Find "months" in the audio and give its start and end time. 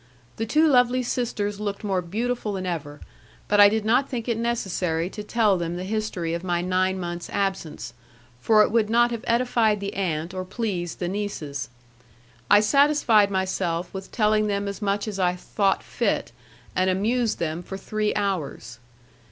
6.99-7.29